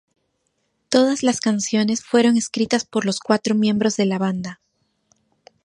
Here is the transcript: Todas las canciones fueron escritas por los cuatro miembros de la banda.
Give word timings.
Todas 0.89 1.21
las 1.21 1.41
canciones 1.41 2.03
fueron 2.03 2.35
escritas 2.35 2.85
por 2.85 3.05
los 3.05 3.19
cuatro 3.19 3.53
miembros 3.53 3.97
de 3.97 4.07
la 4.07 4.17
banda. 4.17 4.59